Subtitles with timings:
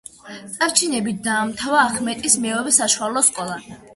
[0.53, 3.63] წარჩინებით დაამთავრა ახმეტის მეორე საშუალო სკოლა.